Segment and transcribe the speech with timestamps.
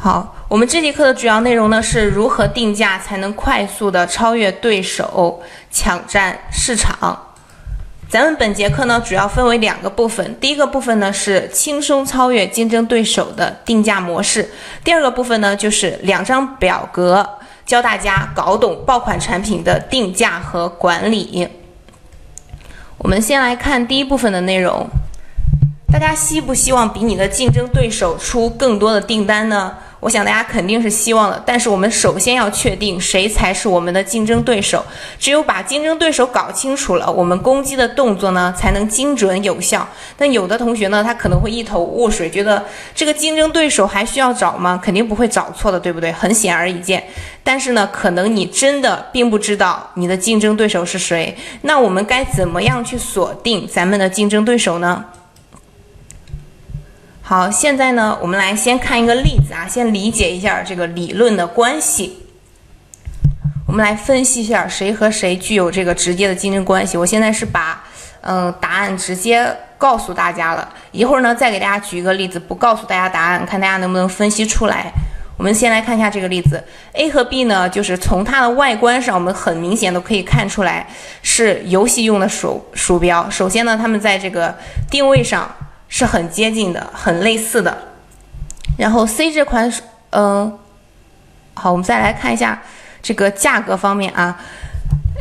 [0.00, 7.20] 好，我们这节课的主要内容呢是如何定价才能快速的超越对手，抢占市场。
[8.08, 14.48] 咱们本节课呢主要分为两个部分，第一个部分呢是轻松超越竞争对手的定价模式，
[14.84, 17.28] 第二个部分呢就是两张表格
[17.66, 21.48] 教大家搞懂爆款产品的定价和管理。
[22.98, 24.86] 我们先来看第一部分的内容，
[25.92, 29.74] 大家希不希望比你的竞争对手出更多的订单呢？
[30.00, 34.84] 我想大家肯定是希望的，但是我们首先要确定谁才是我们的竞争对手。
[35.18, 39.86] 只有把竞争对手搞清楚了，我们攻击的动作呢才能精准有效。
[40.16, 44.80] 但有的同学呢，他可能会一头雾水，觉得这个竞争对手还需要找吗？
[44.80, 46.12] 肯定不会找错的，对不对？
[46.12, 47.02] 很显而易见。
[47.42, 51.36] 但是呢，可能你真的并不知道你的竞争对手是谁。
[51.62, 55.04] 那我们该怎么样去锁定咱们的竞争对手呢？
[57.28, 62.22] 好，现在呢，我们来先看一个例子啊，先理解一下这个理论的关系。
[63.66, 66.96] 我们来分析一下谁和谁具有这个直接的竞争关系。
[66.96, 67.84] 我现在是把
[68.22, 74.90] 嗯答案直接告诉大家了，一会儿呢再给大家举一个例子，不告诉大家答案，看大家能不能分析出来。
[75.36, 80.86] 我们先来看一下这个例子，A 和 B 呢，就是从它的外观上，我们很明显都可以看出来
[81.20, 83.28] 是游戏用的鼠鼠标。
[83.28, 84.56] 首先呢，它们在这个
[84.90, 85.46] 定位上。
[85.88, 87.76] 是很接近的，很类似的。
[88.76, 89.72] 然后 C 这款，
[90.10, 90.58] 嗯，
[91.54, 92.62] 好，我们再来看一下
[93.02, 94.40] 这个价格方面啊。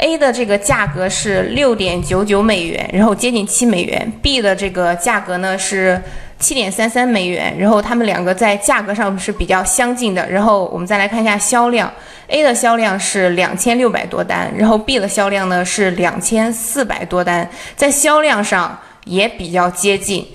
[0.00, 4.12] A 的这个价格是六点九九美元，然后接近七美元。
[4.20, 6.02] B 的这个价格呢是
[6.40, 10.28] 七点三三美元，然后它们两个在价格上是比较相近的。
[10.28, 11.90] 然后我们再来看一下销量
[12.26, 20.26] ，A 的销量是两千六百多单，然后 B 的销量呢是两千四百多单，在销量上也比较接近。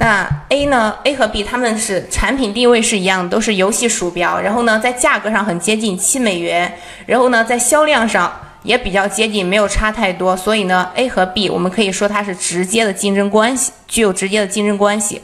[0.00, 4.40] 那 A 呢？A 和 B 他们是产品定位是一样，都是游戏鼠标。
[4.40, 6.72] 然后呢，在价格上很接近，七美元。
[7.04, 8.32] 然后呢，在销量上
[8.62, 10.36] 也比较接近，没有差太多。
[10.36, 15.20] 所以呢，A 和 B 我们可以说它是直接的竞争关系，具有直接的竞争关系。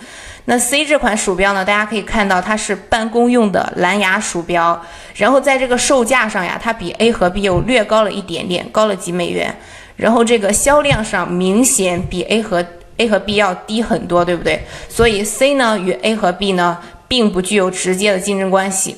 [0.46, 4.84] 那 C 这款鼠标呢，大家可以看到它是办公用的蓝牙鼠标。
[5.14, 9.54] 然后在这个售价上呀，它比 A 和 B 又略高了一点点，高了几美元。
[9.94, 14.64] 然后这个销量上明显比 A 和 A 和 B 要低很多，对不对？
[14.88, 16.78] 所以 C 呢与 A 和 B 呢
[17.08, 18.96] 并不具有直接的竞争关系。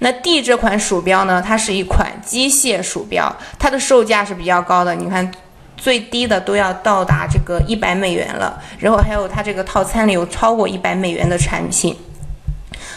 [0.00, 4.94] 那 D 这款鼠标呢，它是一款机械鼠标，它的售价是比较高的。
[4.94, 5.32] 你看，
[5.76, 8.62] 最低的都要到达这个一百美元了。
[8.78, 11.96] 然后还有它这个套餐里有超过一百美元的产品，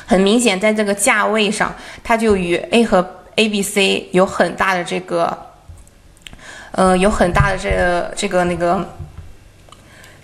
[0.06, 1.73] 很明显在这个价位上，
[2.03, 5.35] 它就与 A 和 A、B、C 有很大的这个，
[6.73, 8.85] 呃，有很大的这个、这个那个。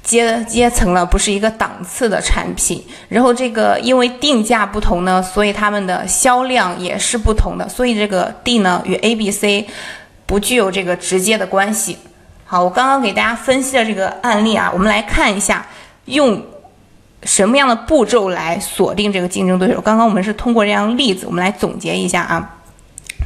[0.08, 2.82] 阶阶层了，不是一个档次的产品。
[3.10, 7.68] 然后这个因为定价不同呢，所以它们的销量也是不同的。
[7.68, 9.68] 所以这个 D 呢与 A、B、C
[10.26, 11.98] 不具有这个直接的关系。
[12.46, 15.68] 好，我刚刚给大家分析了这个案例啊，我们来看一下
[16.06, 16.42] 用
[17.24, 19.82] 什么样的步骤来锁定这个竞争对手。
[19.82, 22.57] 刚刚我们是通过这样例子，我们来总结一下啊。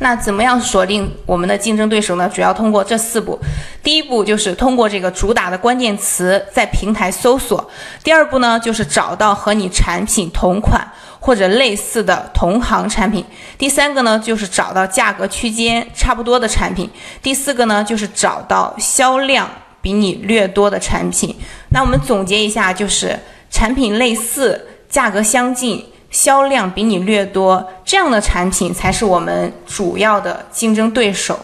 [0.03, 2.27] 那怎么样锁定我们的竞争对手呢？
[2.27, 3.39] 主要通过这四步。
[3.83, 7.69] 第一步就是通过这个主打的关键词在平台搜索。
[8.03, 10.85] 第二步呢，就是找到和你产品同款
[11.19, 13.23] 或者类似的同行产品。
[13.59, 16.89] 第三个呢，就是找到价格区间差不多的产品。
[17.21, 19.47] 第四个呢，就是找到销量
[19.83, 21.35] 比你略多的产品。
[21.69, 23.15] 那我们总结一下，就是
[23.51, 25.85] 产品类似，价格相近。
[26.11, 31.39] 销量比你略多，这样的产品才是我们主要的竞争对手。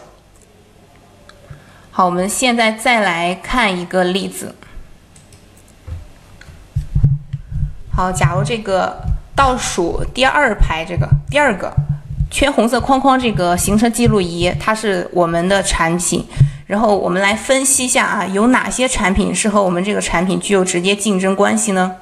[1.90, 4.54] 好，我们现在再来看一个例子。
[7.90, 8.96] 好，假如这个
[9.34, 11.72] 倒数第二排这个第二个
[12.30, 16.24] 圈红色框框这个行车记录仪，它是我们的产品。
[16.66, 21.96] 然后我们来分析一下啊，有哪些产品是和我们这个产品具有直接竞争关系呢？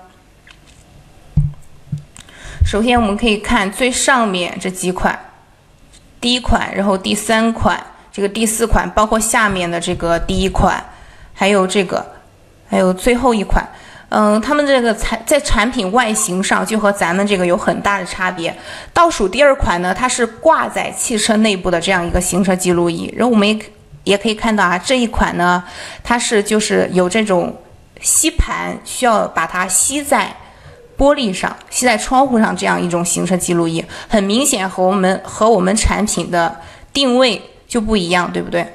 [2.66, 5.16] 首先，我们可以看最上面这几款，
[6.20, 7.80] 第一款，然后第三款，
[8.10, 10.84] 这个第四款，包括下面的这个第一款，
[11.32, 12.04] 还有这个，
[12.68, 13.64] 还有最后一款，
[14.08, 18.52] 嗯，他们这个产在产品外形上就和咱们这个有很大的差别。
[18.92, 23.56] 倒数第二款呢，它是挂在汽车内部的这样一个行车记录仪，然后我们也
[24.02, 25.62] 也可以看到啊，这一款呢，
[26.02, 27.56] 它是就是有这种
[28.00, 30.34] 吸盘，需要把它吸在。
[30.96, 36.56] 玻璃上吸在窗户上这样一种行车记录仪，很明显和我们和我们产品的
[36.92, 38.66] 定位就不一样，对不对？